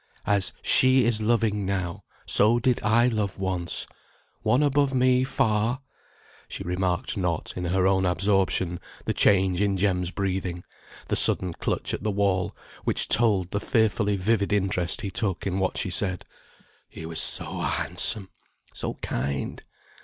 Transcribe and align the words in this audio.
As 0.25 0.51
she 0.63 1.05
is 1.05 1.21
loving 1.21 1.63
now, 1.63 2.03
so 2.25 2.57
did 2.57 2.81
I 2.81 3.07
love 3.07 3.37
once; 3.37 3.85
one 4.41 4.63
above 4.63 4.95
me 4.95 5.23
far." 5.23 5.81
She 6.47 6.63
remarked 6.63 7.17
not, 7.17 7.53
in 7.55 7.65
her 7.65 7.85
own 7.85 8.07
absorption, 8.07 8.79
the 9.05 9.13
change 9.13 9.61
in 9.61 9.77
Jem's 9.77 10.09
breathing, 10.09 10.63
the 11.07 11.15
sudden 11.15 11.53
clutch 11.53 11.93
at 11.93 12.01
the 12.01 12.09
wall 12.09 12.55
which 12.83 13.09
told 13.09 13.51
the 13.51 13.59
fearfully 13.61 14.15
vivid 14.17 14.51
interest 14.51 15.01
he 15.01 15.11
took 15.11 15.45
in 15.45 15.59
what 15.59 15.77
she 15.77 15.91
said. 15.91 16.25
"He 16.89 17.05
was 17.05 17.21
so 17.21 17.59
handsome, 17.61 18.31
so 18.73 18.95
kind! 19.03 19.61